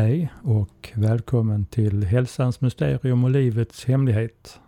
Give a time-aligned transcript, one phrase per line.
[0.00, 4.60] Hej och välkommen till Hälsans mysterium och livets hemlighet.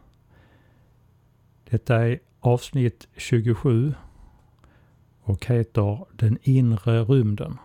[1.70, 3.94] Detta är avsnitt 27
[5.22, 7.58] och heter Den inre rymden.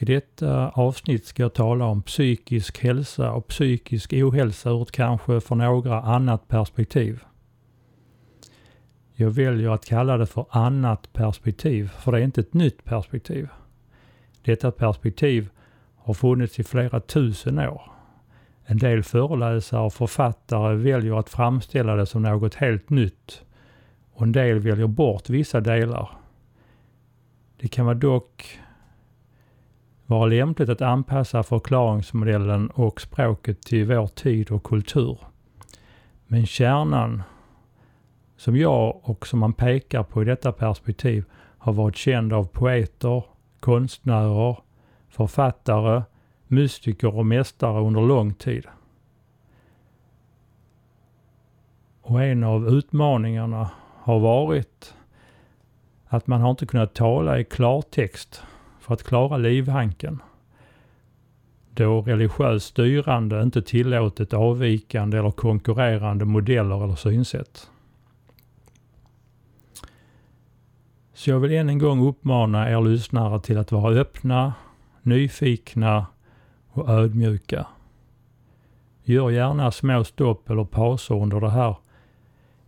[0.00, 5.40] I detta avsnitt ska jag tala om psykisk hälsa och psykisk ohälsa ur ett kanske
[5.40, 7.22] för några annat perspektiv.
[9.14, 13.48] Jag väljer att kalla det för annat perspektiv, för det är inte ett nytt perspektiv.
[14.42, 15.48] Detta perspektiv
[15.96, 17.82] har funnits i flera tusen år.
[18.64, 23.44] En del föreläsare och författare väljer att framställa det som något helt nytt
[24.12, 26.10] och en del väljer bort vissa delar.
[27.60, 28.58] Det kan vara dock
[30.08, 35.18] vara lämpligt att anpassa förklaringsmodellen och språket till vår tid och kultur.
[36.26, 37.22] Men kärnan
[38.36, 41.24] som jag och som man pekar på i detta perspektiv
[41.58, 43.24] har varit känd av poeter,
[43.60, 44.58] konstnärer,
[45.08, 46.02] författare,
[46.46, 48.66] mystiker och mästare under lång tid.
[52.02, 53.70] Och en av utmaningarna
[54.02, 54.94] har varit
[56.06, 58.42] att man har inte kunnat tala i klartext
[58.88, 60.22] för att klara livhanken.
[61.70, 67.70] Då religiöst styrande inte tillåtit avvikande eller konkurrerande modeller eller synsätt.
[71.14, 74.54] Så jag vill än en gång uppmana er lyssnare till att vara öppna,
[75.02, 76.06] nyfikna
[76.68, 77.66] och ödmjuka.
[79.04, 81.76] Gör gärna små stopp eller pauser under det här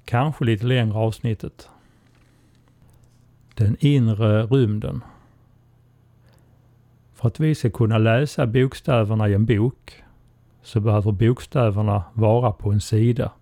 [0.05, 1.69] kanske lite längre avsnittet.
[3.55, 5.03] Den inre rymden.
[7.21, 10.03] För att vi ska kunna läsa bokstäverna i en bok
[10.63, 13.33] så behöver bokstäverna vara på en sida.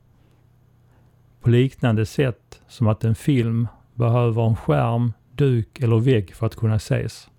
[1.40, 6.56] På liknande sätt som att en film behöver en skärm, duk eller vägg för att
[6.56, 7.30] kunna ses.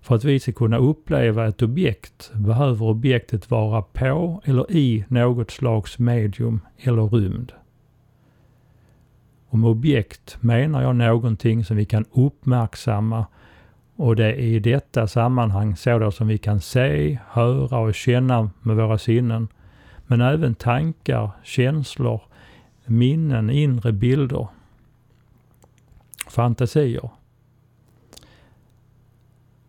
[0.00, 5.50] För att vi ska kunna uppleva ett objekt behöver objektet vara på eller i något
[5.50, 7.52] slags medium eller rymd.
[9.48, 13.26] Och med objekt menar jag någonting som vi kan uppmärksamma
[13.96, 18.76] och det är i detta sammanhang sådant som vi kan se, höra och känna med
[18.76, 19.48] våra sinnen.
[20.06, 22.20] Men även tankar, känslor,
[22.84, 24.48] minnen, inre bilder
[26.36, 27.10] fantasier.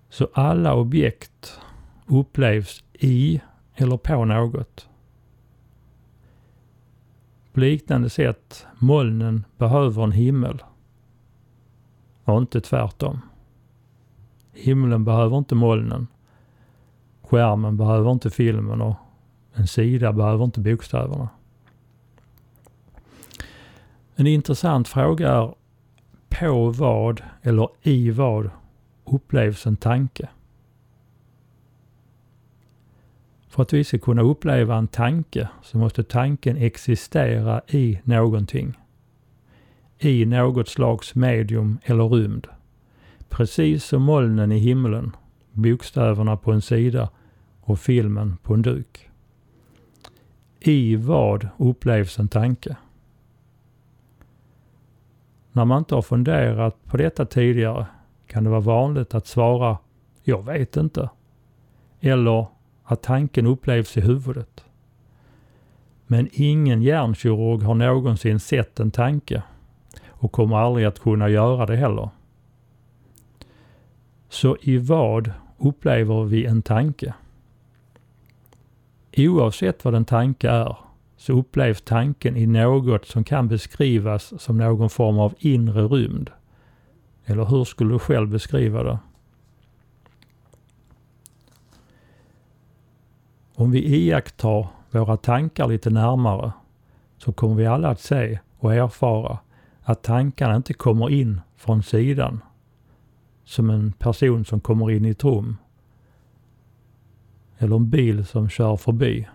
[0.09, 1.59] Så alla objekt
[2.05, 3.41] upplevs i
[3.75, 4.89] eller på något.
[7.53, 10.63] På liknande sätt, molnen behöver en himmel
[12.23, 13.21] och inte tvärtom.
[14.57, 16.07] Himlen behöver inte molnen.
[17.21, 18.95] Skärmen behöver inte filmen och
[19.53, 21.29] en sida behöver inte bokstäverna.
[24.15, 25.53] En intressant fråga är
[26.29, 28.49] på vad eller i vad
[29.05, 30.29] upplevs en tanke?
[33.47, 38.77] För att vi ska kunna uppleva en tanke så måste tanken existera i någonting.
[39.99, 42.47] I något slags medium eller rymd.
[43.29, 45.15] Precis som molnen i himlen,
[45.51, 47.09] bokstäverna på en sida
[47.61, 49.09] och filmen på en duk.
[50.59, 52.75] I vad upplevs en tanke?
[55.51, 57.85] När man inte har funderat på detta tidigare
[58.27, 59.77] kan det vara vanligt att svara
[60.23, 61.09] ”Jag vet inte”
[61.99, 62.47] eller
[62.83, 64.65] att tanken upplevs i huvudet.
[66.07, 69.43] Men ingen hjärnkirurg har någonsin sett en tanke
[70.07, 72.09] och kommer aldrig att kunna göra det heller.
[74.37, 77.13] Så i vad upplever vi en tanke?
[79.17, 80.77] Oavsett vad en tanke är
[81.15, 86.29] så upplevs tanken i något som kan beskrivas som någon form av inre rymd.
[87.25, 88.99] Eller hur skulle du själv beskriva det?
[93.55, 96.51] Om vi iakttar våra tankar lite närmare
[97.17, 99.37] så kommer vi alla att se och erfara
[99.81, 102.41] att tankarna inte kommer in från sidan
[103.47, 105.57] som en person som kommer in i ett rum
[107.57, 109.27] eller en bil som kör förbi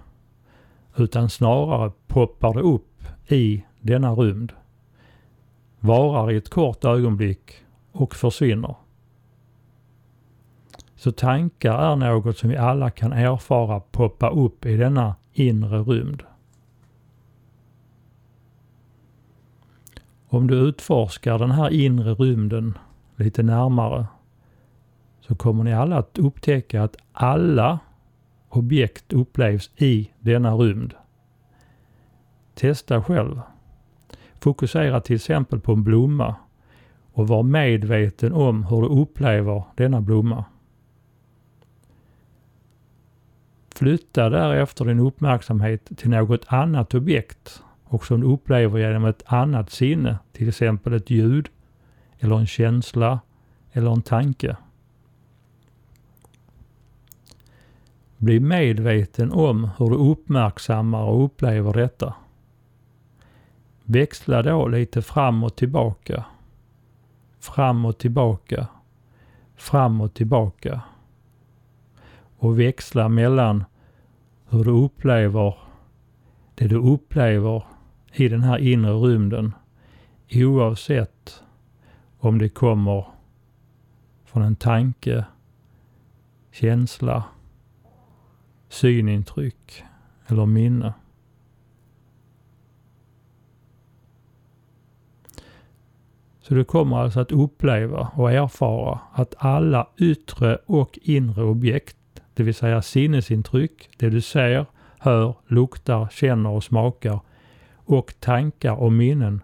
[0.97, 4.53] utan snarare poppar det upp i denna rymd,
[5.81, 8.75] varar i ett kort ögonblick och försvinner.
[10.94, 16.23] Så tankar är något som vi alla kan erfara poppa upp i denna inre rymd.
[20.29, 22.79] Om du utforskar den här inre rymden
[23.23, 24.07] lite närmare
[25.21, 27.79] så kommer ni alla att upptäcka att alla
[28.49, 30.95] objekt upplevs i denna rymd.
[32.55, 33.41] Testa själv.
[34.41, 36.35] Fokusera till exempel på en blomma
[37.13, 40.45] och var medveten om hur du upplever denna blomma.
[43.75, 49.71] Flytta därefter din uppmärksamhet till något annat objekt och som du upplever genom ett annat
[49.71, 51.49] sinne, till exempel ett ljud
[52.23, 53.21] eller en känsla
[53.73, 54.57] eller en tanke.
[58.17, 62.15] Bli medveten om hur du uppmärksammar och upplever detta.
[63.85, 66.25] Växla då lite fram och tillbaka.
[67.41, 68.67] Fram och tillbaka.
[69.57, 70.81] Fram och tillbaka.
[72.39, 73.65] Och växla mellan
[74.49, 75.55] hur du upplever
[76.55, 77.65] det du upplever
[78.13, 79.53] i den här inre rymden
[80.35, 81.12] oavsett
[82.23, 83.05] om det kommer
[84.25, 85.25] från en tanke,
[86.51, 87.25] känsla,
[88.69, 89.85] synintryck
[90.27, 90.95] eller minne.
[96.41, 102.43] Så du kommer alltså att uppleva och erfara att alla yttre och inre objekt, det
[102.43, 104.67] vill säga sinnesintryck, det du ser,
[104.99, 107.21] hör, luktar, känner och smakar
[107.75, 109.43] och tankar och minnen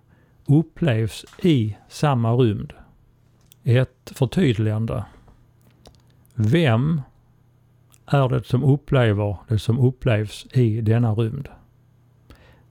[0.49, 2.73] upplevs i samma rymd.
[3.65, 5.05] Ett förtydligande.
[6.35, 7.03] Vem
[8.07, 11.49] är det som upplever det som upplevs i denna rymd?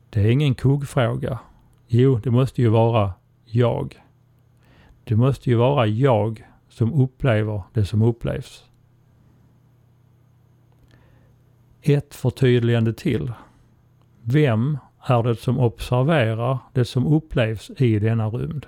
[0.10, 1.40] Det är ingen kuggfråga.
[1.88, 3.14] Jo, det måste ju vara
[3.46, 4.02] jag.
[5.04, 8.66] Det måste ju vara jag som upplever det som upplevs.
[11.82, 13.32] Ett förtydligande till.
[14.22, 14.78] Vem
[15.08, 18.66] är det som observerar det som upplevs i denna rymd?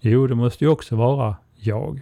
[0.00, 2.00] Jo, det måste ju också vara jag.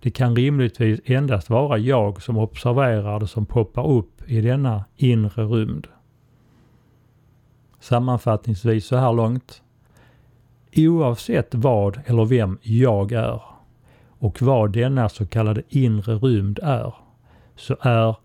[0.00, 5.44] Det kan rimligtvis endast vara jag som observerar det som poppar upp i denna inre
[5.44, 5.86] rymd.
[7.80, 9.62] Sammanfattningsvis så här långt.
[10.76, 13.42] Oavsett vad eller vem jag är
[14.18, 16.94] och vad denna så kallade inre rymd är,
[17.56, 18.16] så är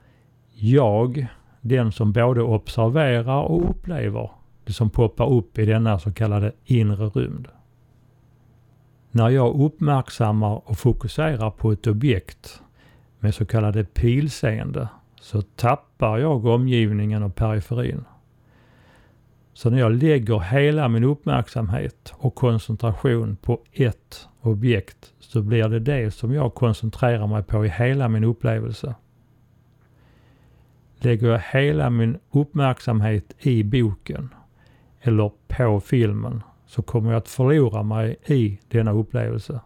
[0.53, 1.27] jag
[1.61, 4.31] den som både observerar och upplever
[4.63, 7.47] det som poppar upp i denna så kallade inre rymd.
[9.11, 12.61] När jag uppmärksammar och fokuserar på ett objekt
[13.19, 14.87] med så kallade pilseende
[15.21, 18.05] så tappar jag omgivningen och periferin.
[19.53, 25.79] Så när jag lägger hela min uppmärksamhet och koncentration på ett objekt så blir det
[25.79, 28.95] det som jag koncentrerar mig på i hela min upplevelse.
[31.03, 34.33] Lägger jag hela min uppmärksamhet i boken
[35.01, 39.61] eller på filmen så kommer jag att förlora mig i denna upplevelse.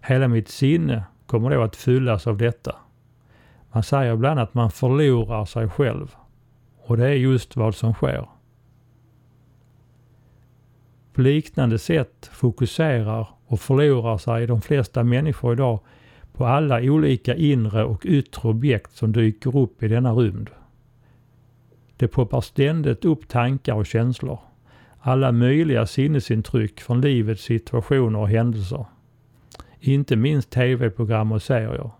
[0.00, 2.76] Hela mitt sinne kommer då att fyllas av detta.
[3.72, 6.14] Man säger ibland att man förlorar sig själv.
[6.86, 8.28] Och det är just vad som sker.
[11.12, 15.80] På liknande sätt fokuserar och förlorar sig de flesta människor idag
[16.40, 20.50] på alla olika inre och yttre objekt som dyker upp i denna rymd.
[21.96, 24.38] Det poppar ständigt upp tankar och känslor
[25.00, 28.84] alla möjliga sinnesintryck från livets situationer och händelser.
[29.80, 31.90] Inte minst tv-program och serier.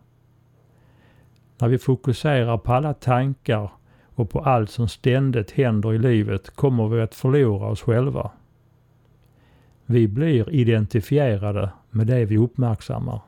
[1.58, 3.70] När vi fokuserar på alla tankar
[4.14, 8.30] och på allt som ständigt händer i livet kommer vi att förlora oss själva.
[9.86, 13.20] Vi blir identifierade med det vi uppmärksammar.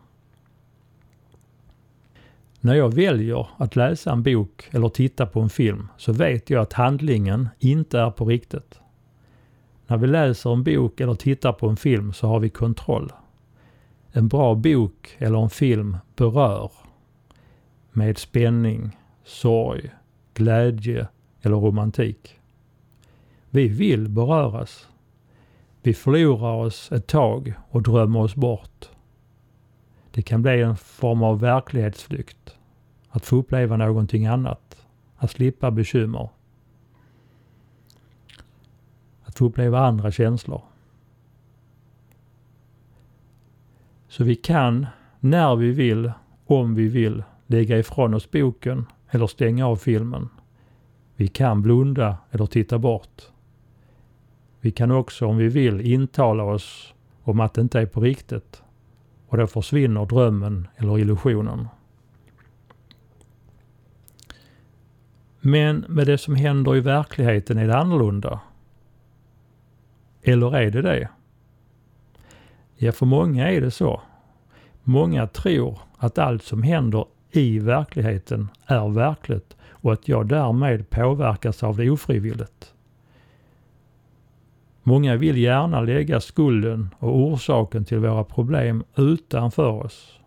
[2.64, 6.62] När jag väljer att läsa en bok eller titta på en film så vet jag
[6.62, 8.80] att handlingen inte är på riktigt.
[9.86, 13.12] När vi läser en bok eller tittar på en film så har vi kontroll.
[14.12, 16.70] En bra bok eller en film berör
[17.92, 19.90] med spänning, sorg,
[20.34, 21.06] glädje
[21.40, 22.38] eller romantik.
[23.50, 24.88] Vi vill beröras.
[25.82, 28.88] Vi förlorar oss ett tag och drömmer oss bort.
[30.14, 32.56] Det kan bli en form av verklighetsflykt.
[33.08, 34.86] Att få uppleva någonting annat.
[35.16, 36.28] Att slippa bekymmer.
[39.22, 40.62] Att få uppleva andra känslor.
[44.08, 44.86] Så vi kan,
[45.20, 46.12] när vi vill,
[46.46, 50.28] om vi vill, lägga ifrån oss boken eller stänga av filmen.
[51.16, 53.22] Vi kan blunda eller titta bort.
[54.60, 58.61] Vi kan också, om vi vill, intala oss om att det inte är på riktigt
[59.32, 61.68] och då försvinner drömmen eller illusionen.
[65.40, 68.40] Men med det som händer i verkligheten är det annorlunda.
[70.22, 71.08] Eller är det det?
[72.76, 74.02] Ja, för många är det så.
[74.82, 81.62] Många tror att allt som händer i verkligheten är verkligt och att jag därmed påverkas
[81.62, 82.71] av det ofrivilligt.
[84.82, 90.20] Många vill gärna lägga skulden och orsaken till våra problem utanför oss.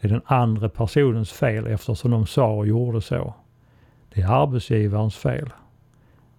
[0.00, 3.34] Det är den andra personens fel eftersom de sa och gjorde så.
[4.14, 5.50] Det är arbetsgivarens fel.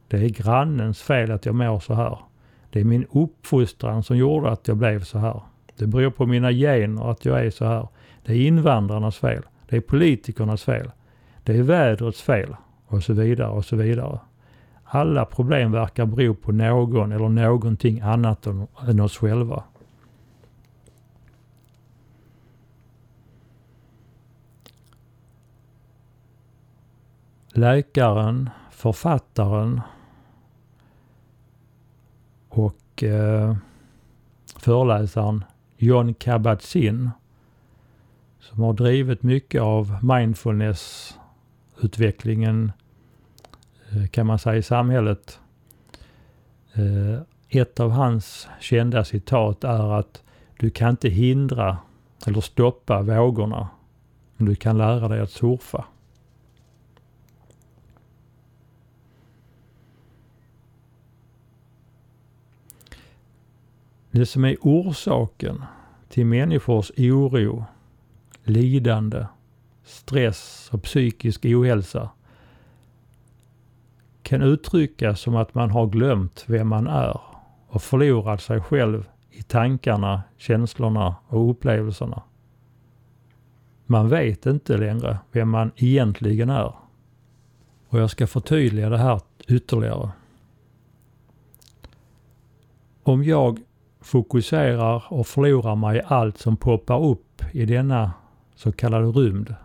[0.07, 2.17] Det är grannens fel att jag mår så här.
[2.69, 5.41] Det är min uppfostran som gjorde att jag blev så här.
[5.75, 7.87] Det beror på mina gener att jag är så här.
[8.25, 9.43] Det är invandrarnas fel.
[9.69, 10.91] Det är politikernas fel.
[11.43, 12.55] Det är vädrets fel.
[12.87, 14.19] Och så vidare och så vidare.
[14.91, 18.47] Alla problem verkar bero på någon eller någonting annat
[18.87, 19.63] än oss själva.
[27.53, 29.81] Läkaren, författaren
[32.49, 33.55] och eh,
[34.55, 35.43] föreläsaren
[35.77, 37.09] John Kabat-Zinn
[38.39, 42.71] som har drivit mycket av mindfulness-utvecklingen
[43.95, 45.39] Eh, kan man säga i samhället.
[46.73, 50.23] Eh, ett av hans kända citat är att
[50.59, 51.77] du kan inte hindra
[52.27, 53.69] eller stoppa vågorna,
[54.37, 55.85] men du kan lära dig att surfa.
[64.11, 65.63] Det som är orsaken
[66.09, 67.65] till människors oro,
[68.43, 69.25] lidande,
[69.83, 72.09] stress och psykisk ohälsa
[74.29, 77.19] kan uttryckas som att man har glömt vem man är
[77.67, 82.23] och förlorat sig själv i tankarna, känslorna och upplevelserna.
[83.85, 86.73] Man vet inte längre vem man egentligen är.
[87.87, 90.09] Och jag ska förtydliga det här ytterligare.
[93.03, 93.59] Om jag
[94.01, 98.11] fokuserar och förlorar mig i allt som poppar upp i denna
[98.55, 99.55] så kallade rymd.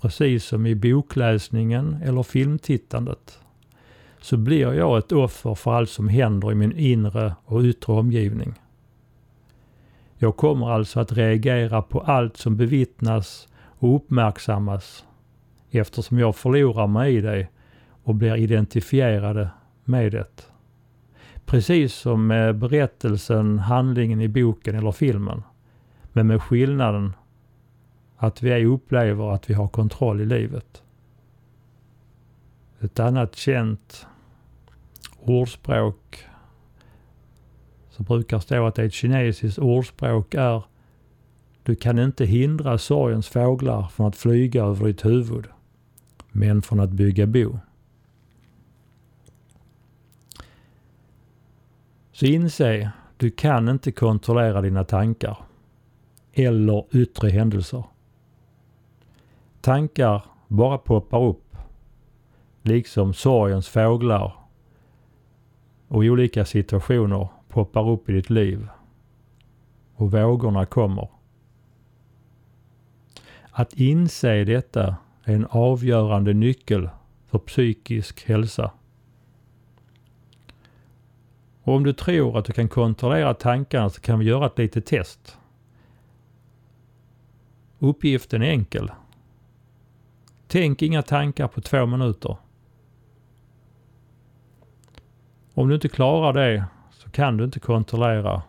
[0.00, 3.41] Precis som i bokläsningen eller filmtittandet.
[4.22, 8.54] Så blir jag ett offer för allt som händer i min inre och yttre omgivning.
[10.16, 15.04] Jag kommer alltså att reagera på allt som bevittnas och uppmärksammas
[15.70, 17.48] eftersom jag förlorar mig i det
[18.02, 19.50] och blir identifierade
[19.84, 20.48] med det.
[21.44, 25.42] Precis som med berättelsen, handlingen i boken eller filmen.
[26.12, 27.12] Men med skillnaden
[28.16, 30.82] att vi upplever att vi har kontroll i livet.
[32.80, 34.06] Ett annat känt
[35.24, 36.26] ordspråk
[37.90, 40.62] som brukar stå att det är ett kinesiskt ordspråk är
[41.62, 45.46] Du kan inte hindra sorgens fåglar från att flyga över ditt huvud,
[46.32, 47.58] men från att bygga bo.
[52.12, 55.36] Så inse, du kan inte kontrollera dina tankar
[56.32, 57.84] eller yttre händelser.
[59.60, 61.56] Tankar bara poppar upp,
[62.62, 64.41] liksom sorgens fåglar
[65.92, 68.68] och olika situationer poppar upp i ditt liv
[69.94, 71.08] och vågorna kommer.
[73.50, 76.90] Att inse detta är en avgörande nyckel
[77.26, 78.72] för psykisk hälsa.
[81.62, 84.86] Och om du tror att du kan kontrollera tankarna så kan vi göra ett litet
[84.86, 85.38] test.
[87.78, 88.90] Uppgiften är enkel.
[90.46, 92.36] Tänk inga tankar på två minuter.
[95.54, 98.42] Om du inte klarar det så kan du inte kontrollera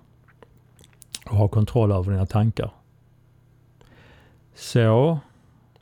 [1.25, 2.71] och ha kontroll över dina tankar.
[4.53, 5.19] Så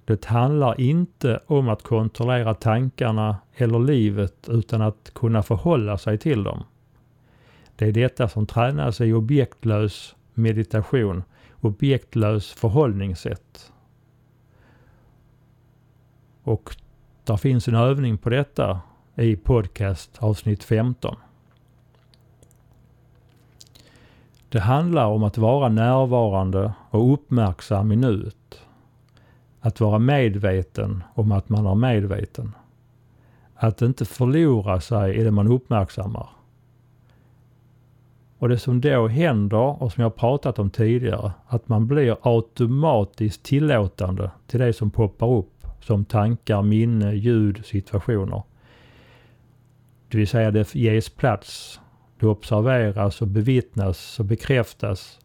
[0.06, 6.44] det handlar inte om att kontrollera tankarna eller livet utan att kunna förhålla sig till
[6.44, 6.64] dem.
[7.76, 11.24] Det är detta som tränas i objektlös meditation,
[11.62, 13.72] objektlös förhållningssätt.
[16.44, 16.76] Och
[17.24, 18.82] där finns en övning på detta
[19.16, 21.16] i podcast avsnitt 15.
[24.50, 28.60] Det handlar om att vara närvarande och uppmärksam i nuet.
[29.60, 32.56] Att vara medveten om att man är medveten.
[33.56, 36.30] Att inte förlora sig i det man uppmärksammar.
[38.38, 43.44] Och det som då händer och som jag pratat om tidigare, att man blir automatiskt
[43.44, 48.44] tillåtande till det som poppar upp som tankar, minne, ljud, situationer.
[50.12, 51.80] Det vill säga det ges plats,
[52.20, 55.20] det observeras och bevittnas och bekräftas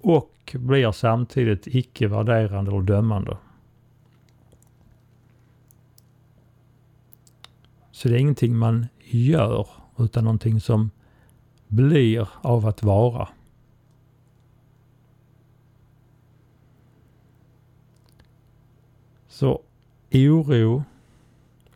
[0.00, 3.36] och blir samtidigt icke värderande och dömande.
[7.90, 10.90] Så det är ingenting man gör utan någonting som
[11.68, 13.28] blir av att vara.
[19.28, 19.62] Så
[20.12, 20.84] oro,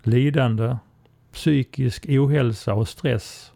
[0.03, 0.77] lidande,
[1.33, 3.53] psykisk ohälsa och stress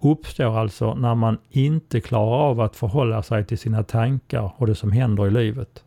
[0.00, 4.74] uppstår alltså när man inte klarar av att förhålla sig till sina tankar och det
[4.74, 5.84] som händer i livet.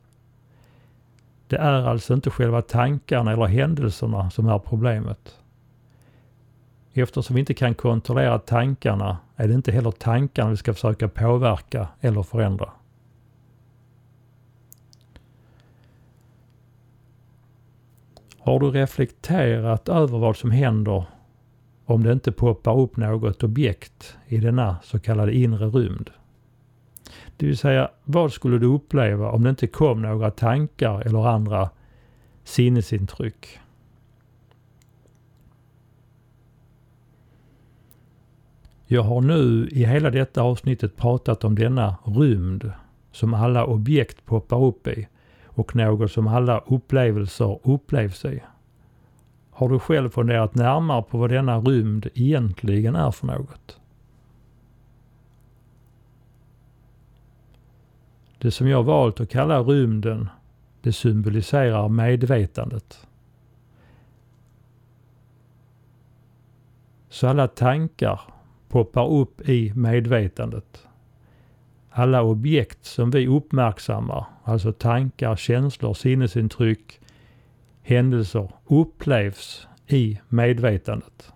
[1.48, 5.38] Det är alltså inte själva tankarna eller händelserna som är problemet.
[6.94, 11.88] Eftersom vi inte kan kontrollera tankarna är det inte heller tankarna vi ska försöka påverka
[12.02, 12.72] eller förändra.
[18.48, 21.06] Har du reflekterat över vad som händer
[21.86, 26.10] om det inte poppar upp något objekt i denna så kallade inre rymd?
[27.38, 31.70] Det vill säga, vad skulle du uppleva om det inte kom några tankar eller andra
[32.44, 33.60] sinnesintryck?
[38.86, 42.72] Jag har nu i hela detta avsnittet pratat om denna rymd
[43.12, 45.08] som alla objekt poppar upp i
[45.58, 48.44] och något som alla upplevelser upplevs i.
[49.52, 53.80] Har du själv funderat närmare på vad denna rymd egentligen är för något?
[58.38, 60.30] Det som jag valt att kalla rymden,
[60.82, 63.08] det symboliserar medvetandet.
[67.10, 68.22] Så alla tankar
[68.70, 70.87] poppar upp i medvetandet.
[72.00, 77.00] Alla objekt som vi uppmärksammar, alltså tankar, känslor, sinnesintryck,
[77.82, 81.34] händelser, upplevs i medvetandet.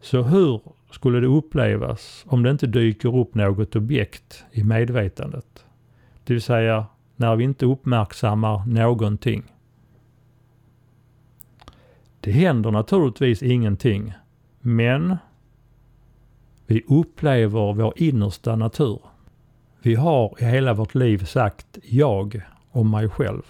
[0.00, 5.66] Så hur skulle det upplevas om det inte dyker upp något objekt i medvetandet?
[6.24, 9.42] Det vill säga när vi inte uppmärksammar någonting.
[12.20, 14.12] Det händer naturligtvis ingenting,
[14.60, 15.16] men
[16.66, 19.00] vi upplever vår innersta natur.
[19.82, 23.42] Vi har i hela vårt liv sagt jag om mig själv.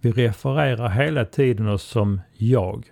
[0.00, 2.84] Vi refererar hela tiden oss som jag.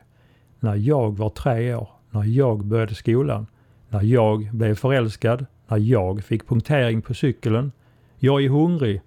[0.60, 3.46] När jag var tre år, när jag började skolan,
[3.88, 7.72] när jag blev förälskad, när jag fick punktering på cykeln,
[8.18, 9.00] jag är hungrig,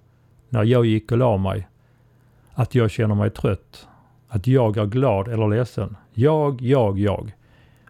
[0.49, 1.67] när jag gick och la mig,
[2.53, 3.87] att jag känner mig trött,
[4.27, 5.95] att jag är glad eller ledsen.
[6.13, 7.31] Jag, jag, jag.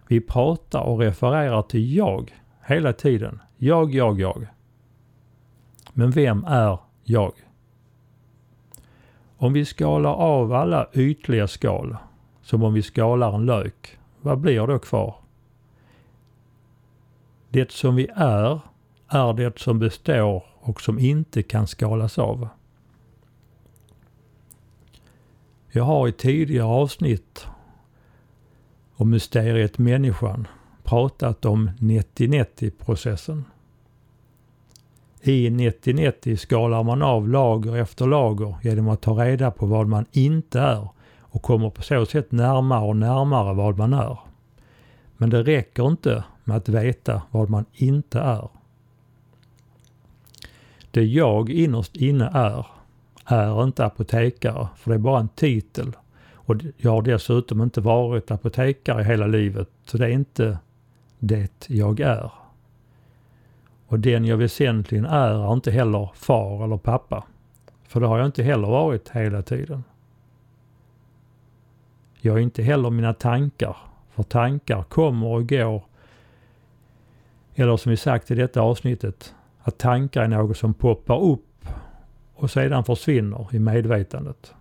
[0.08, 2.39] Vi pratar och refererar till jag
[2.70, 3.40] hela tiden.
[3.56, 4.46] Jag, jag, jag.
[5.92, 7.32] Men vem är jag?
[9.36, 11.96] Om vi skalar av alla ytliga skal,
[12.42, 15.14] som om vi skalar en lök, vad blir då kvar?
[17.48, 18.60] Det som vi är,
[19.08, 22.48] är det som består och som inte kan skalas av.
[25.68, 27.46] Jag har i tidigare avsnitt
[28.96, 30.46] om mysteriet människan
[30.90, 33.44] pratat om 90-90-processen.
[35.20, 40.06] I 90-90 skalar man av lager efter lager genom att ta reda på vad man
[40.12, 40.88] inte är
[41.20, 44.18] och kommer på så sätt närmare och närmare vad man är.
[45.16, 48.48] Men det räcker inte med att veta vad man inte är.
[50.90, 52.66] Det jag innerst inne är,
[53.24, 55.96] är inte apotekare, för det är bara en titel.
[56.32, 60.58] Och jag har dessutom inte varit apotekare hela livet, så det är inte
[61.20, 62.32] det jag är.
[63.86, 67.24] Och den jag väsentligen är är inte heller far eller pappa.
[67.88, 69.84] För det har jag inte heller varit hela tiden.
[72.20, 73.76] Jag är inte heller mina tankar.
[74.10, 75.84] För tankar kommer och går.
[77.54, 81.66] Eller som vi sagt i detta avsnittet, att tankar är något som poppar upp
[82.34, 84.54] och sedan försvinner i medvetandet.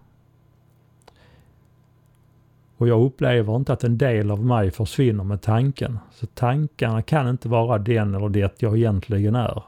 [2.79, 5.99] Och jag upplever inte att en del av mig försvinner med tanken.
[6.11, 9.63] Så tankarna kan inte vara den eller det jag egentligen är.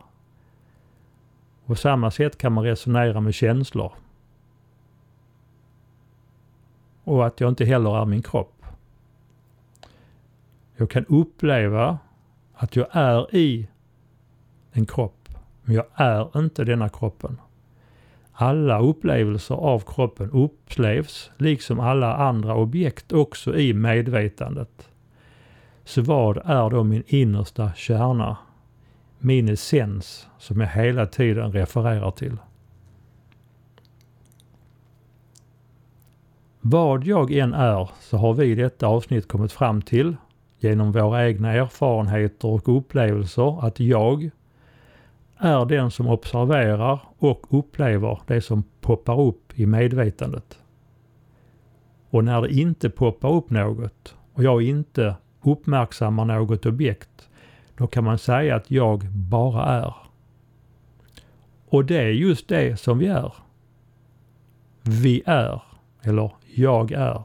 [1.65, 3.91] På samma sätt kan man resonera med känslor.
[7.03, 8.65] Och att jag inte heller är min kropp.
[10.75, 11.99] Jag kan uppleva
[12.53, 13.67] att jag är i
[14.71, 15.29] en kropp,
[15.63, 17.37] men jag är inte denna kroppen.
[18.33, 24.89] Alla upplevelser av kroppen upplevs, liksom alla andra objekt, också i medvetandet.
[25.83, 28.37] Så vad är då min innersta kärna?
[29.19, 32.37] Min essens som jag hela tiden refererar till.
[36.61, 40.15] Vad jag än är så har vi i detta avsnitt kommit fram till
[40.59, 44.29] genom våra egna erfarenheter och upplevelser att jag
[45.41, 50.59] är den som observerar och upplever det som poppar upp i medvetandet.
[52.09, 57.29] Och när det inte poppar upp något och jag inte uppmärksammar något objekt,
[57.77, 59.95] då kan man säga att jag bara är.
[61.69, 63.33] Och det är just det som vi är.
[64.81, 65.61] Vi är
[66.01, 67.23] eller jag är.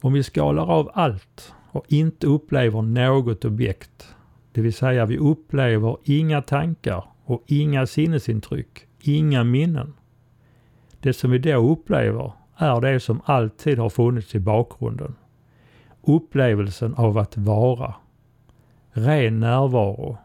[0.00, 4.13] Om vi skalar av allt och inte upplever något objekt,
[4.54, 9.92] det vill säga vi upplever inga tankar och inga sinnesintryck, inga minnen.
[11.00, 15.14] Det som vi då upplever är det som alltid har funnits i bakgrunden.
[16.02, 17.94] Upplevelsen av att vara.
[18.92, 20.18] Ren närvaro.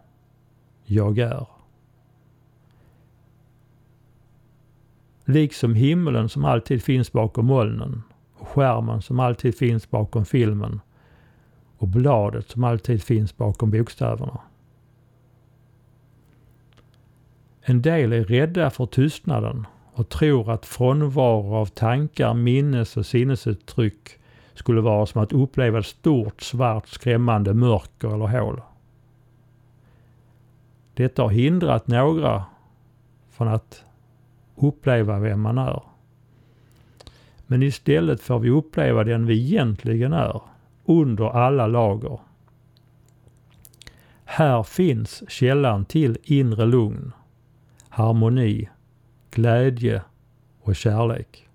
[0.85, 1.47] Jag är.
[5.25, 10.81] Liksom himlen som alltid finns bakom molnen och skärmen som alltid finns bakom filmen
[11.79, 14.39] och bladet som alltid finns bakom bokstäverna.
[17.61, 24.09] En del är rädda för tystnaden och tror att frånvaro av tankar, minnes och sinnesuttryck
[24.53, 28.61] skulle vara som att uppleva ett stort svart skrämmande mörker eller hål.
[30.93, 32.43] Detta har hindrat några
[33.29, 33.83] från att
[34.55, 35.83] uppleva vem man är.
[37.47, 40.41] Men istället får vi uppleva den vi egentligen är,
[40.89, 42.19] under alla lager.
[44.25, 47.11] Här finns källan till inre lugn,
[47.89, 48.69] harmoni,
[49.31, 50.01] glädje
[50.61, 51.47] och kärlek.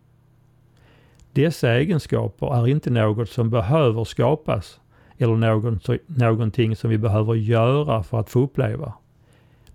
[1.32, 4.80] Dessa egenskaper är inte något som behöver skapas
[5.18, 8.92] eller något, någonting som vi behöver göra för att få uppleva.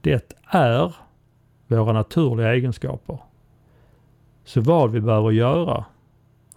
[0.01, 0.95] Det är
[1.67, 3.17] våra naturliga egenskaper.
[4.43, 5.85] Så vad vi behöver göra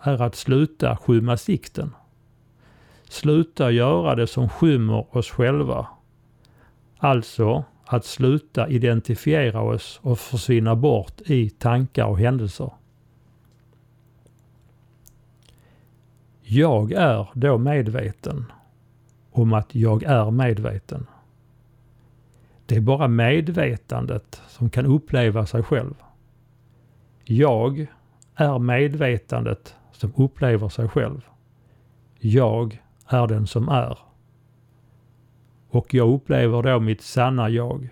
[0.01, 1.93] är att sluta skymma sikten.
[3.13, 5.87] Sluta göra det som skymmer oss själva.
[6.99, 12.71] Alltså att sluta identifiera oss och försvinna bort i tankar och händelser.
[16.43, 18.53] Jag är då medveten
[19.31, 21.07] om att jag är medveten.
[22.67, 25.95] Det är bara medvetandet som kan uppleva sig själv.
[27.25, 27.87] Jag
[28.35, 31.21] är medvetandet som upplever sig själv.
[32.19, 32.82] Jag
[33.13, 33.99] är den som är.
[35.69, 37.89] Och jag upplever då mitt sanna jag.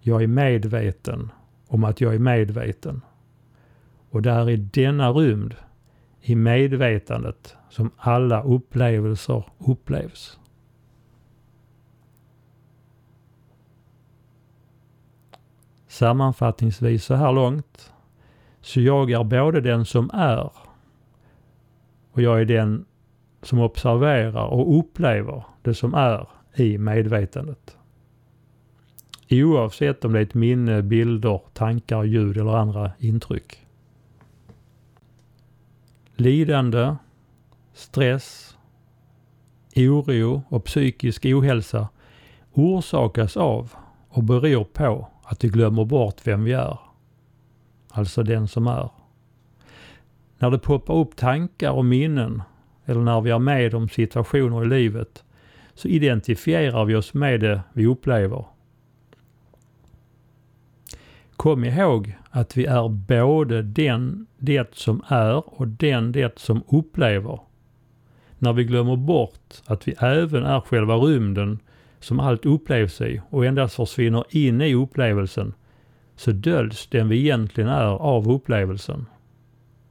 [0.00, 1.30] Jag är medveten
[1.68, 3.00] om att jag är medveten.
[4.10, 5.54] Och det är i denna rymd,
[6.20, 10.38] i medvetandet, som alla upplevelser upplevs.
[15.88, 17.92] Sammanfattningsvis så här långt.
[18.60, 20.50] Så jag är både den som är
[22.12, 22.84] och jag är den
[23.42, 27.76] som observerar och upplever det som är i medvetandet.
[29.30, 33.66] Oavsett om det är ett minne, bilder, tankar, ljud eller andra intryck.
[36.16, 36.96] Lidande,
[37.72, 38.56] stress,
[39.76, 41.88] oro och psykisk ohälsa
[42.52, 43.72] orsakas av
[44.08, 46.78] och beror på att vi glömmer bort vem vi är.
[47.88, 48.90] Alltså den som är.
[50.38, 52.42] När det poppar upp tankar och minnen
[52.90, 55.24] eller när vi är med om situationer i livet
[55.74, 58.44] så identifierar vi oss med det vi upplever.
[61.36, 67.40] Kom ihåg att vi är både den det som är och den det som upplever.
[68.38, 71.58] När vi glömmer bort att vi även är själva rymden
[72.00, 75.54] som allt upplevs i och endast försvinner in i upplevelsen
[76.16, 79.06] så döljs den vi egentligen är av upplevelsen.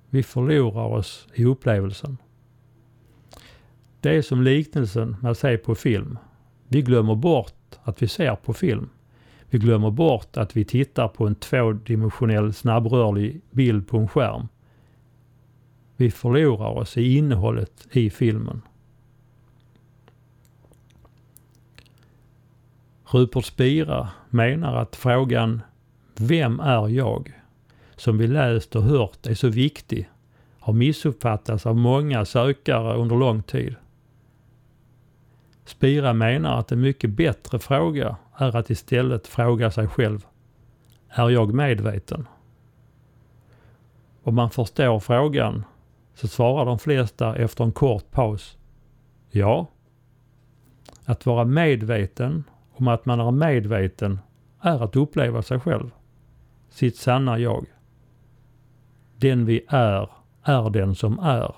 [0.10, 2.18] Vi förlorar oss i upplevelsen.
[4.02, 6.18] Det är som liknelsen med att se på film.
[6.68, 8.90] Vi glömmer bort att vi ser på film.
[9.50, 14.48] Vi glömmer bort att vi tittar på en tvådimensionell snabbrörlig bild på en skärm.
[15.98, 18.62] Vi förlorar oss i innehållet i filmen.
[23.12, 25.62] Rupert Spira menar att frågan
[26.16, 27.34] Vem är jag?
[27.96, 30.10] som vi läst och hört är så viktig
[30.60, 33.76] har missuppfattats av många sökare under lång tid.
[35.70, 40.26] Spira menar att en mycket bättre fråga är att istället fråga sig själv.
[41.10, 42.28] Är jag medveten?
[44.24, 45.64] Om man förstår frågan
[46.14, 48.58] så svarar de flesta efter en kort paus.
[49.32, 49.68] Ja.
[51.06, 54.20] Att vara medveten om att man är medveten
[54.62, 55.92] är att uppleva sig själv.
[56.70, 57.66] Sitt sanna jag.
[59.18, 60.10] Den vi är,
[60.44, 61.56] är den som är.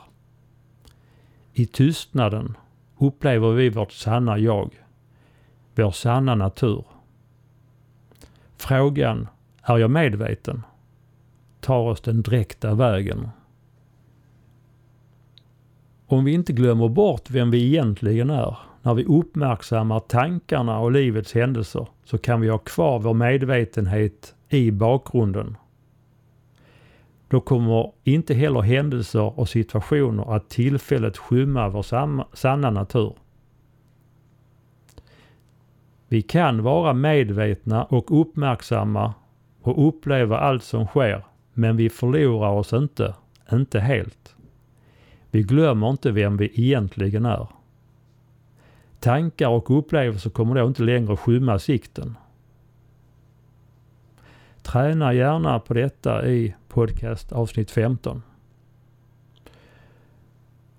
[1.54, 2.58] I tystnaden
[3.02, 4.86] upplever vi vårt sanna jag,
[5.76, 6.84] vår sanna natur.
[8.58, 9.28] Frågan,
[9.64, 10.64] är jag medveten?
[11.62, 13.30] tar oss den direkta vägen.
[16.06, 21.34] Om vi inte glömmer bort vem vi egentligen är när vi uppmärksammar tankarna och livets
[21.34, 25.58] händelser så kan vi ha kvar vår medvetenhet i bakgrunden
[27.32, 33.16] då kommer inte heller händelser och situationer att tillfälligt skymma vår sanna natur.
[36.08, 39.14] Vi kan vara medvetna och uppmärksamma
[39.62, 43.16] och uppleva allt som sker, men vi förlorar oss inte,
[43.52, 44.36] inte helt.
[45.30, 47.48] Vi glömmer inte vem vi egentligen är.
[49.00, 52.18] Tankar och upplevelser kommer då inte längre skymma sikten.
[54.64, 58.22] Träna gärna på detta i podcast avsnitt 15.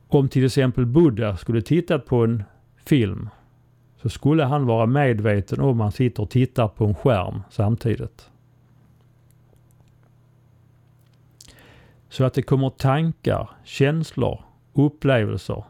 [0.09, 2.43] Om till exempel Buddha skulle tittat på en
[2.85, 3.29] film
[4.03, 8.31] så skulle han vara medveten om han sitter och tittar på en skärm samtidigt.
[12.09, 14.41] Så att det kommer tankar, känslor,
[14.73, 15.65] upplevelser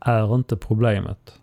[0.00, 1.40] är inte problemet.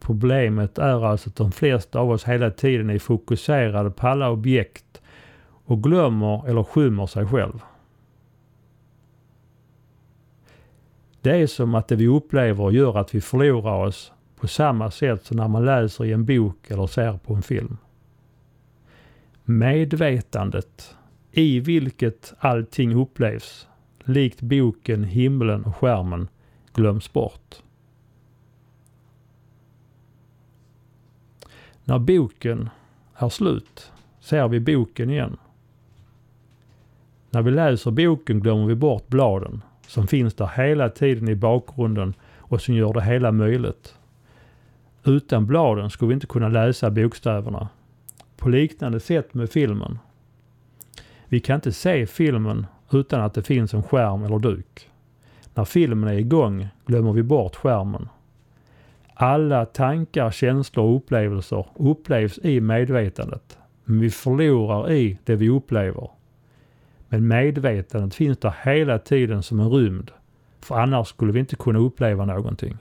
[0.00, 4.97] Problemet är alltså att de flesta av oss hela tiden är fokuserade på alla objekt
[5.68, 7.62] och glömmer eller skymmer sig själv.
[11.20, 15.24] Det är som att det vi upplever gör att vi förlorar oss på samma sätt
[15.24, 17.76] som när man läser i en bok eller ser på en film.
[19.44, 20.96] Medvetandet
[21.32, 23.68] i vilket allting upplevs,
[24.04, 26.28] likt boken, himlen och skärmen,
[26.74, 27.62] glöms bort.
[31.84, 32.70] När boken
[33.14, 35.36] är slut ser vi boken igen.
[37.30, 42.14] När vi läser boken glömmer vi bort bladen som finns där hela tiden i bakgrunden
[42.36, 43.94] och som gör det hela möjligt.
[45.04, 47.68] Utan bladen skulle vi inte kunna läsa bokstäverna.
[48.36, 49.98] På liknande sätt med filmen.
[51.24, 54.88] Vi kan inte se filmen utan att det finns en skärm eller duk.
[55.54, 58.08] När filmen är igång glömmer vi bort skärmen.
[59.14, 63.58] Alla tankar, känslor och upplevelser upplevs i medvetandet.
[63.84, 66.10] Men vi förlorar i det vi upplever.
[67.08, 70.10] Men medvetandet finns där hela tiden som en rymd.
[70.60, 72.78] För annars skulle vi inte kunna uppleva någonting.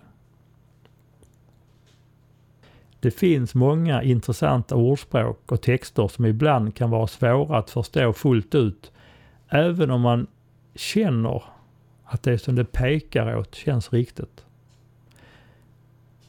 [2.99, 8.55] Det finns många intressanta ordspråk och texter som ibland kan vara svåra att förstå fullt
[8.55, 8.91] ut.
[9.49, 10.27] Även om man
[10.75, 11.43] känner
[12.03, 14.45] att det som det pekar åt känns riktigt.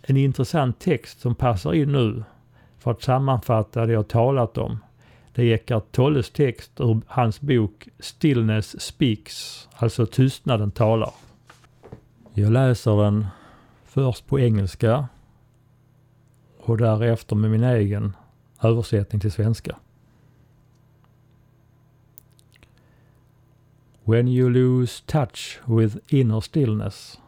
[0.02, 2.24] En intressant text som passar in nu
[2.78, 4.78] för att sammanfatta det jag talat om.
[5.38, 11.12] Det är Eckart Tolles text ur hans bok Stillness Speaks, alltså Tystnaden talar.
[12.34, 13.26] Jag läser den
[13.84, 15.08] först på engelska
[16.58, 18.16] och därefter med min egen
[18.62, 19.76] översättning till svenska.
[24.04, 27.20] When you lose touch with inner stillness,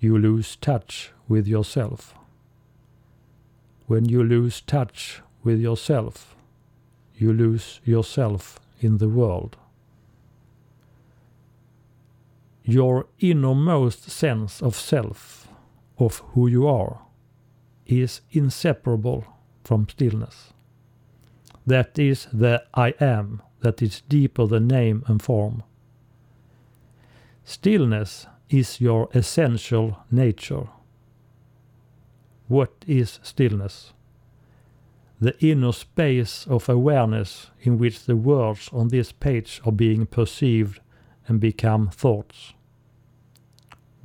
[0.00, 2.14] you lose touch with yourself.
[3.86, 6.36] When you lose touch with yourself,
[7.20, 9.56] you lose yourself in the world.
[12.64, 15.48] Your innermost sense of self,
[15.98, 17.02] of who you are,
[17.86, 19.24] is inseparable
[19.64, 20.52] from stillness.
[21.66, 25.62] That is the I am that is deeper than name and form.
[27.44, 30.68] Stillness is your essential nature.
[32.48, 33.92] What is stillness?
[35.20, 40.80] The inner space of awareness in which the words on this page are being perceived
[41.28, 42.54] and become thoughts.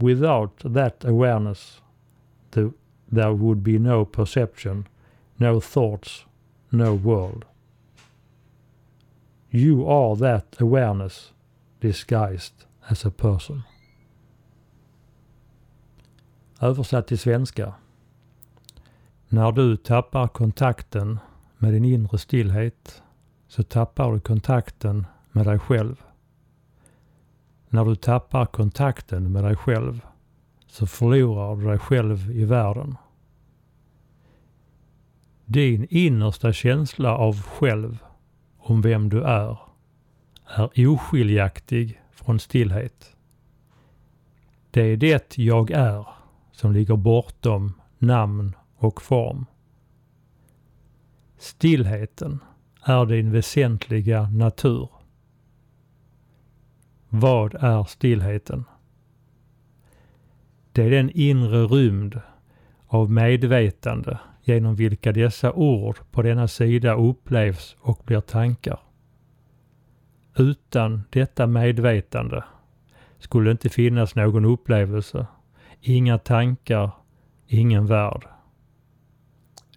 [0.02, 1.82] Without that awareness,
[2.52, 2.74] the
[3.10, 4.88] there would be no perception,
[5.40, 6.26] no thoughts,
[6.72, 7.46] no world.
[9.52, 11.32] You are that awareness
[11.80, 13.64] disguised as a person.
[16.62, 17.76] Översatt till svenska.
[19.30, 21.20] När du tappar kontakten
[21.58, 23.04] med din inre stillhet
[23.48, 26.04] så tappar du kontakten med dig själv.
[27.70, 30.06] När du tappar kontakten med dig själv
[30.68, 32.96] så förlorar du dig själv i världen.
[35.46, 37.98] Din innersta känsla av själv,
[38.58, 39.60] om vem du är,
[40.74, 43.16] är oskiljaktig från stillhet.
[44.72, 46.08] Det är det jag är
[46.52, 49.46] som ligger bortom namn och form.
[51.38, 52.40] Stillheten
[52.84, 54.90] är din väsentliga natur.
[57.10, 58.64] Vad är stillheten?
[60.72, 62.22] Det är den inre rymd
[62.88, 68.80] av medvetande genom vilka dessa ord på denna sida upplevs och blir tankar.
[70.38, 72.44] Utan detta medvetande
[73.20, 75.28] skulle det inte finnas någon upplevelse,
[75.82, 76.92] inga tankar,
[77.48, 78.28] ingen värld.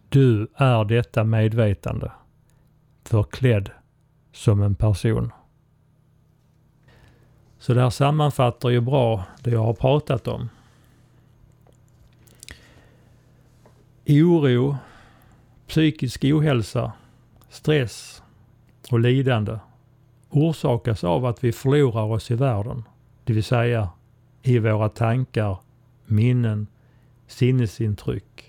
[0.08, 2.12] Du är detta medvetande,
[3.04, 3.70] förklädd
[4.32, 5.32] som en person.
[7.58, 10.48] Så det här sammanfattar ju bra det jag har pratat om.
[14.06, 14.76] Oro,
[15.66, 16.92] psykisk ohälsa,
[17.48, 18.22] stress
[18.90, 19.58] och lidande
[20.30, 22.84] orsakas av att vi förlorar oss i världen.
[23.24, 23.88] Det vill säga
[24.42, 25.58] i våra tankar,
[26.06, 26.66] minnen,
[27.26, 28.47] sinnesintryck.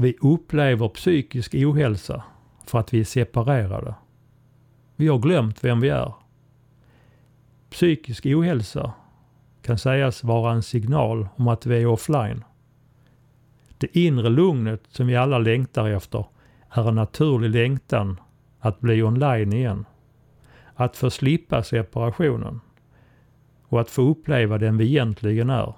[0.00, 2.22] Vi upplever psykisk ohälsa
[2.66, 3.94] för att vi är separerade.
[4.96, 6.14] Vi har glömt vem vi är.
[7.70, 8.92] Psykisk ohälsa
[9.62, 12.44] kan sägas vara en signal om att vi är offline.
[13.78, 16.26] Det inre lugnet som vi alla längtar efter
[16.70, 18.20] är en naturlig längtan
[18.58, 19.84] att bli online igen.
[20.74, 22.60] Att få slippa separationen
[23.62, 25.74] och att få uppleva den vi egentligen är.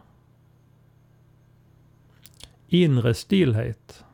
[2.67, 4.05] Inre stillhet,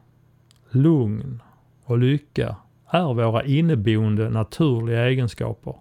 [0.71, 1.43] lugn
[1.85, 2.57] och lycka
[2.91, 5.75] är våra inneboende naturliga egenskaper.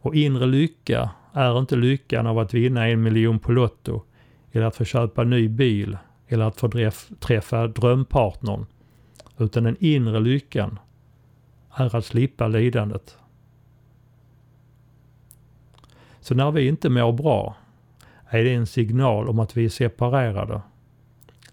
[0.00, 4.02] Och inre lycka är inte lyckan av att vinna en miljon på Lotto
[4.52, 5.98] eller att få köpa en ny bil
[6.28, 8.66] eller att få träffa drömpartnern.
[9.38, 10.78] Utan den inre lyckan
[11.74, 13.18] är att slippa lidandet.
[16.20, 17.56] Så när vi inte mår bra
[18.28, 20.60] är det en signal om att vi är separerade.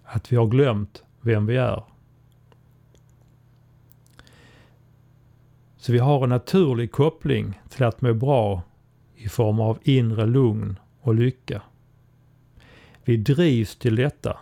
[0.04, 1.84] Att vi har glömt vem vi är.
[5.78, 8.64] Så vi har en naturlig koppling till att må bra
[9.16, 11.62] i form av inre lugn och lycka.
[13.04, 14.38] Vi drivs till detta.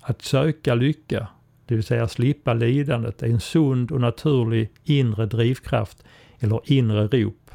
[0.00, 1.28] Att söka lycka,
[1.66, 6.04] det vill säga slippa lidandet, är en sund och naturlig inre drivkraft
[6.38, 7.50] eller inre rop.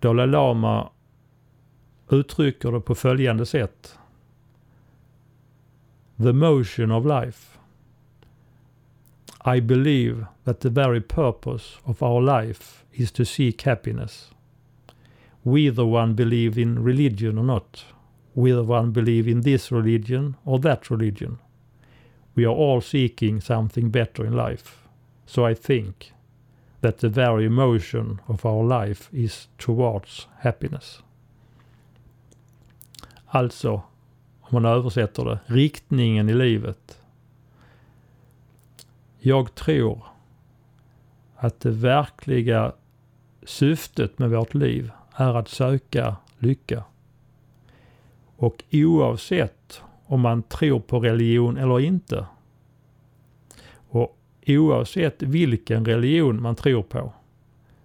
[0.00, 0.90] Dalai Lama
[2.10, 3.98] uttrycker det på följande sätt.
[6.20, 7.58] The motion of life.
[9.44, 14.30] I believe that the very purpose of our life is to seek happiness.
[15.44, 17.84] Whether one believe in religion or not,
[18.34, 21.38] whether one believe in this religion or that religion.
[22.34, 24.88] We are all seeking something better in life.
[25.26, 26.12] So I think
[26.80, 31.02] that the very emotion of our life is towards happiness.
[33.32, 33.82] Alltså,
[34.48, 37.02] om man översätter det, riktningen i livet.
[39.18, 40.04] Jag tror
[41.36, 42.72] att det verkliga
[43.42, 46.84] syftet med vårt liv är att söka lycka.
[48.36, 52.26] Och oavsett om man tror på religion eller inte
[53.88, 57.12] och oavsett vilken religion man tror på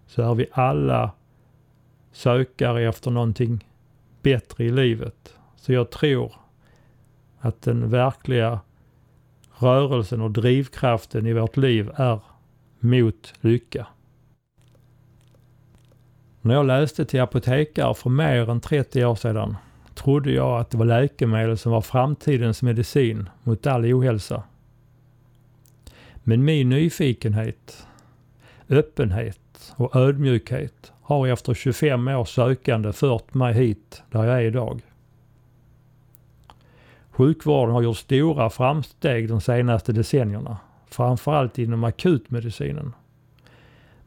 [0.07, 1.11] så är vi alla
[2.11, 3.67] sökare efter någonting
[4.21, 5.33] bättre i livet.
[5.55, 6.33] Så jag tror
[7.43, 8.59] att den verkliga
[9.57, 12.19] rörelsen och drivkraften i vårt liv är
[12.79, 13.87] mot lycka.
[16.41, 19.55] När jag läste till apotekare för mer än 30 år sedan
[19.93, 24.43] trodde jag att det var läkemedel som var framtidens medicin mot all ohälsa.
[26.15, 27.87] Men min nyfikenhet,
[28.69, 34.81] öppenhet och ödmjukhet har efter 25 års sökande fört mig hit där jag är idag.
[37.15, 42.93] Sjukvården har gjort stora framsteg de senaste decennierna, framförallt inom akutmedicinen.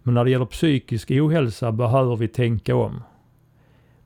[0.02, 3.02] Men när det gäller psykisk ohälsa behöver vi tänka om.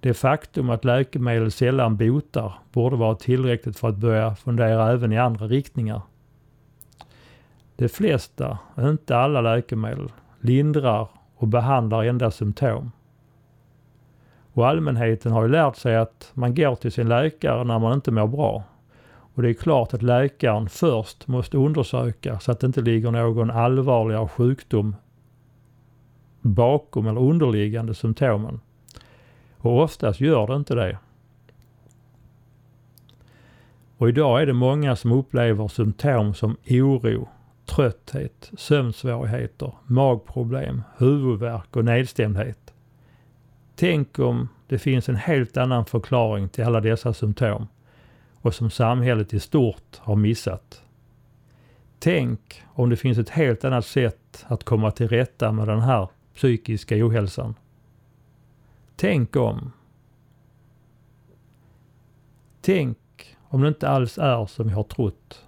[0.01, 5.19] Det faktum att läkemedel sällan botar borde vara tillräckligt för att börja fundera även i
[5.19, 6.03] andra riktningar.
[7.77, 12.93] De flesta, inte alla läkemedel, lindrar och behandlar endast symptom.
[14.53, 18.11] Och allmänheten har ju lärt sig att man går till sin läkare när man inte
[18.11, 18.65] mår bra.
[19.41, 23.51] Och det är klart att läkaren först måste undersöka så att det inte ligger någon
[23.51, 24.97] allvarligare sjukdom
[26.41, 28.61] bakom eller underliggande symptomen.
[29.59, 30.99] Och oftast gör det inte det.
[33.97, 37.29] Och idag är det många som upplever symptom som oro,
[37.65, 42.75] trötthet, sömnsvårigheter, magproblem, huvudvärk och nedstämdhet.
[43.77, 47.67] Tänk om det finns en helt annan förklaring till alla dessa symptom
[48.41, 50.83] och som samhället i stort har missat.
[51.99, 56.09] Tänk om det finns ett helt annat sätt att komma till rätta med den här
[56.35, 57.55] psykiska ohälsan.
[58.97, 59.73] Tänk om.
[62.61, 62.99] Tänk
[63.49, 65.47] om det inte alls är som vi har trott.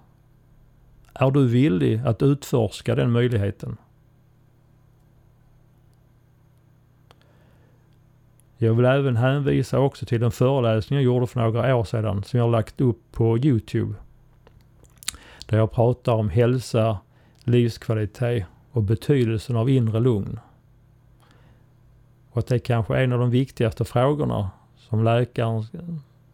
[1.13, 3.77] Är du villig att utforska den möjligheten?
[8.63, 12.39] Jag vill även hänvisa också till en föreläsning jag gjorde för några år sedan som
[12.39, 13.95] jag lagt upp på Youtube.
[15.45, 16.97] Där jag pratar om hälsa,
[17.43, 20.39] livskvalitet och betydelsen av inre lugn.
[22.31, 25.65] Och att det är kanske är en av de viktigaste frågorna som läkaren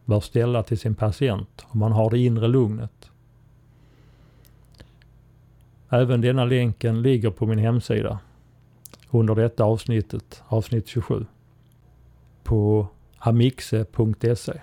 [0.06, 3.10] bör ställa till sin patient om man har det inre lugnet.
[5.90, 8.20] Även denna länken ligger på min hemsida
[9.10, 11.26] under detta avsnittet, avsnitt 27,
[12.50, 12.88] på
[13.18, 14.62] amixe.se.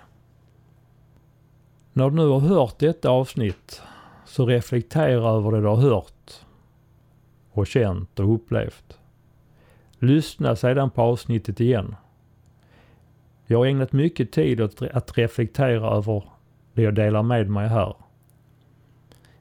[1.93, 3.81] När du nu har hört detta avsnitt
[4.25, 6.45] så reflektera över det du har hört
[7.51, 8.99] och känt och upplevt.
[9.99, 11.95] Lyssna sedan på avsnittet igen.
[13.45, 16.23] Jag har ägnat mycket tid åt att reflektera över
[16.73, 17.95] det jag delar med mig här.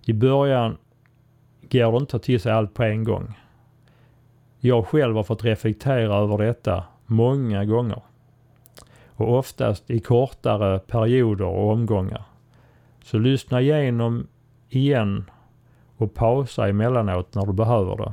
[0.02, 0.76] I början
[1.60, 3.34] går det inte att ta till sig allt på en gång.
[4.58, 8.02] Jag själv har fått reflektera över detta många gånger.
[9.16, 12.22] Och oftast i kortare perioder och omgångar.
[13.02, 14.26] Så lyssna igenom
[14.68, 15.30] igen
[15.96, 18.12] och pausa emellanåt när du behöver det.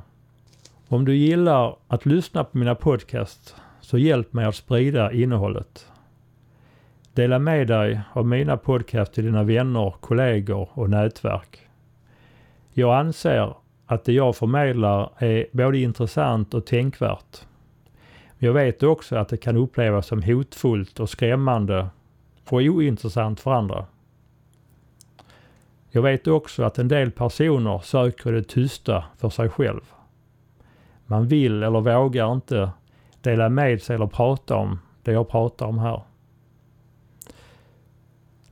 [0.87, 5.87] Om du gillar att lyssna på mina podcast så hjälp mig att sprida innehållet.
[7.13, 11.59] Dela med dig av mina podcast till dina vänner, kollegor och nätverk.
[12.73, 13.53] Jag anser
[13.85, 17.45] att det jag förmedlar är både intressant och tänkvärt.
[18.43, 21.87] Men jag vet också att det kan upplevas som hotfullt och skrämmande
[22.49, 23.85] och ointressant för andra.
[25.89, 29.81] Jag vet också att en del personer söker det tysta för sig själv.
[31.05, 32.69] Man vill eller vågar inte
[33.21, 36.01] dela med sig eller prata om det jag pratar om här.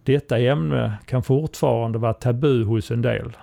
[0.03, 3.37] Detta ämne kan fortfarande vara tabu hos en del.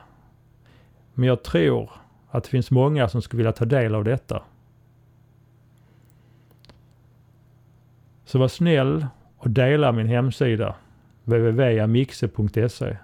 [1.15, 1.91] Men jag tror
[2.31, 4.43] att det finns många som skulle vilja ta del av detta.
[8.29, 9.07] Så var snäll
[9.37, 10.75] och dela min hemsida
[11.25, 12.97] www.amixe.se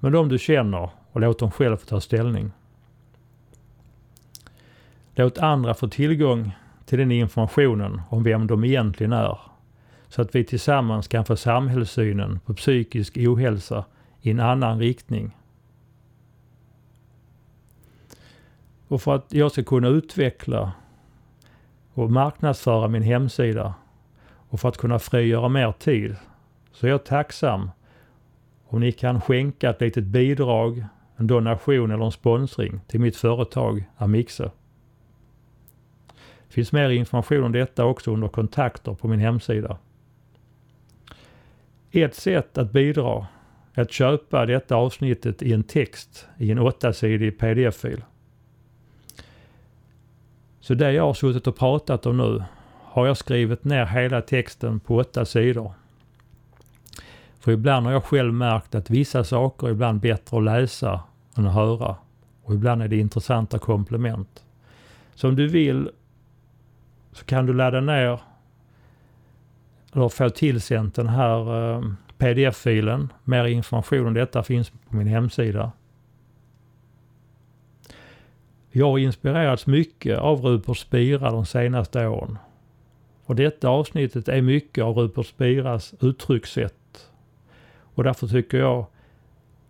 [0.00, 2.50] med de du känner och låt dem själva få ta ställning.
[5.14, 6.52] Låt andra få tillgång
[6.84, 9.38] till den informationen om vem de egentligen är
[10.08, 13.84] så att vi tillsammans kan få samhällssynen på psykisk ohälsa
[14.20, 15.36] i en annan riktning.
[18.88, 20.72] Och för att jag ska kunna utveckla
[21.94, 23.74] och marknadsföra min hemsida
[24.48, 26.16] och för att kunna frigöra mer tid
[26.72, 27.70] så är jag tacksam
[28.64, 30.84] om ni kan skänka ett litet bidrag,
[31.16, 34.50] en donation eller en sponsring till mitt företag Amixe.
[36.48, 39.78] Det finns mer information om detta också under kontakter på min hemsida.
[41.90, 43.26] Ett sätt att bidra
[43.74, 48.04] är att köpa detta avsnittet i en text i en åttasidig pdf-fil.
[50.60, 52.42] Så det jag har suttit och pratat om nu
[52.90, 55.72] har jag skrivit ner hela texten på åtta sidor
[57.48, 61.00] för ibland har jag själv märkt att vissa saker är ibland bättre att läsa
[61.36, 61.96] än att höra.
[62.42, 64.44] Och ibland är det intressanta komplement.
[65.14, 65.90] Så om du vill
[67.12, 68.20] så kan du ladda ner
[69.92, 71.84] eller få tillsänt den här eh,
[72.18, 73.12] pdf-filen.
[73.24, 75.72] Mer information om detta finns på min hemsida.
[78.70, 82.38] Jag har inspirerats mycket av Rupert Spira de senaste åren.
[83.28, 87.08] Och detta avsnittet är mycket av Rupert Spiras uttryckssätt
[87.94, 88.86] och därför tycker jag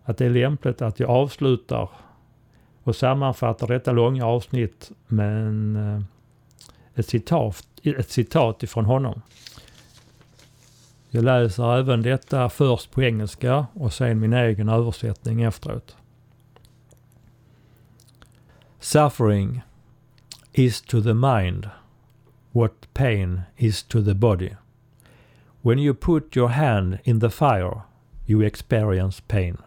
[0.03, 1.89] att det är lämpligt att jag avslutar
[2.83, 6.01] och sammanfattar detta långa avsnitt med en, eh,
[6.95, 9.21] ett, citat, ett citat ifrån honom.
[11.09, 15.95] Jag läser även detta först på engelska och sen min egen översättning efteråt.
[18.79, 19.61] Suffering
[20.53, 21.69] is to the mind
[22.53, 24.55] what pain is to the body.
[25.61, 27.83] When you put your hand in the fire
[28.29, 29.57] you experience pain.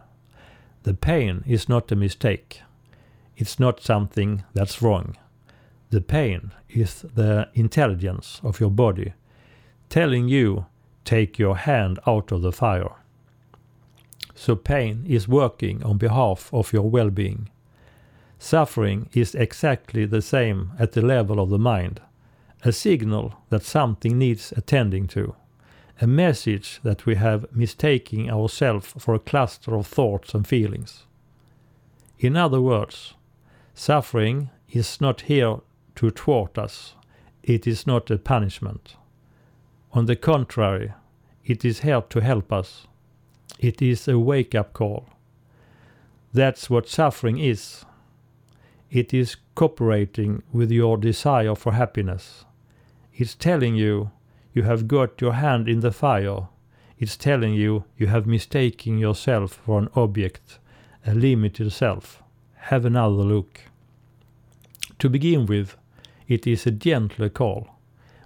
[0.85, 2.63] The pain is not a mistake.
[3.37, 5.17] It's not something that's wrong.
[5.91, 9.15] The pain is the intelligence of your body
[9.89, 10.67] telling you
[11.05, 12.93] take your hand out of the fire.
[14.37, 17.51] So pain is working on behalf of your well-being.
[18.39, 22.01] Suffering is exactly the same at the level of the mind,
[22.65, 25.35] a signal that something needs attending to
[26.01, 31.05] a message that we have mistaking ourselves for a cluster of thoughts and feelings.
[32.19, 33.15] In other words,
[33.75, 35.59] suffering is not here
[35.97, 36.95] to thwart us.
[37.43, 38.97] It is not a punishment.
[39.93, 40.93] On the contrary,
[41.45, 42.87] it is here to help us.
[43.59, 45.09] It is a wake up call.
[46.33, 47.85] That's what suffering is.
[48.91, 52.45] It is cooperating with your desire for happiness.
[53.15, 54.11] It's telling you
[54.55, 56.49] you have got your hand in the fire.
[56.99, 60.59] It's telling you you have mistaken yourself for an object,
[61.07, 62.23] a limited self.
[62.55, 63.61] Have another look.
[64.99, 65.77] To begin with,
[66.27, 67.69] it is a gentle call,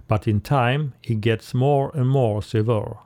[0.07, 2.97] but in time it gets more and more severe.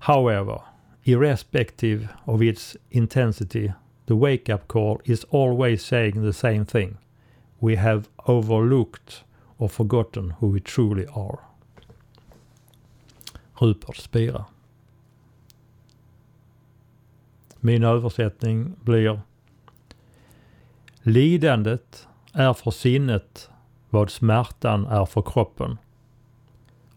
[0.00, 0.60] However,
[1.04, 3.72] irrespective of its intensity,
[4.06, 6.98] the wake up call is always saying the same thing.
[7.60, 9.23] We have overlooked
[9.56, 11.38] or forgotten who we truly are.
[13.54, 14.44] Rupert Spira.
[17.60, 19.20] Min översättning blir
[21.02, 23.50] Lidandet är för sinnet
[23.90, 25.78] vad smärtan är för kroppen.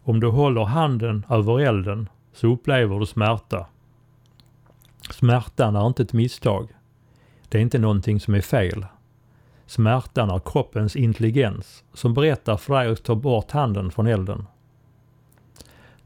[0.02, 3.66] Om du håller handen över elden så upplever du smärta.
[5.10, 6.68] Smärtan är inte ett misstag.
[7.48, 8.86] Det är inte någonting som är fel.
[9.68, 14.46] Smärtan är kroppens intelligens som berättar för dig att ta bort handen från elden.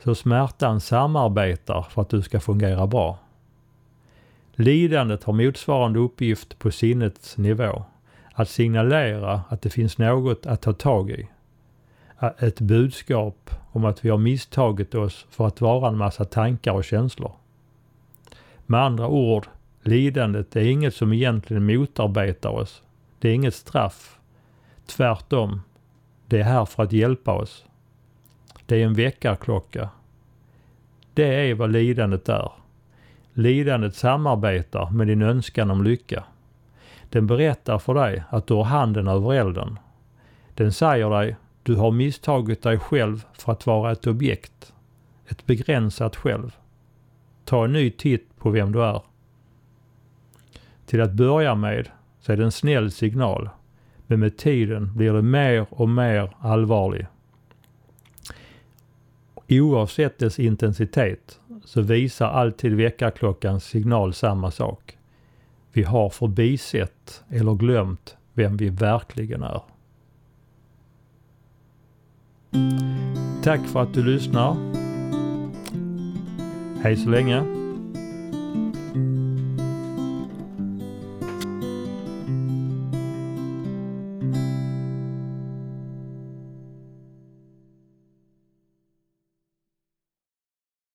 [0.04, 3.18] Så smärtan samarbetar för att du ska fungera bra.
[4.52, 7.84] Lidandet har motsvarande uppgift på sinnets nivå.
[8.32, 11.28] Att signalera att det finns något att ta tag i.
[12.38, 16.84] Ett budskap om att vi har misstagit oss för att vara en massa tankar och
[16.84, 17.32] känslor.
[18.66, 19.46] Med andra ord,
[19.82, 22.82] lidandet är inget som egentligen motarbetar oss.
[23.22, 24.20] Det är inget straff.
[24.86, 25.60] Tvärtom.
[26.26, 27.64] Det är här för att hjälpa oss.
[28.66, 29.88] Det är en väckarklocka.
[31.14, 32.52] Det är vad lidandet är.
[33.32, 36.24] Lidandet samarbetar med din önskan om lycka.
[37.10, 39.78] Den berättar för dig att du har handen över elden.
[40.54, 44.72] Den säger dig du har misstagit dig själv för att vara ett objekt.
[45.28, 46.56] Ett begränsat själv.
[47.44, 49.02] Ta en ny titt på vem du är.
[50.86, 51.88] Till att börja med
[52.22, 53.48] så är det en snäll signal.
[54.06, 57.06] Men med tiden blir det mer och mer allvarlig.
[59.48, 64.98] Oavsett dess intensitet så visar alltid väckarklockans signal samma sak.
[65.72, 69.62] Vi har förbisett eller glömt vem vi verkligen är.
[73.42, 74.56] Tack för att du lyssnar.
[76.82, 77.61] Hej så länge.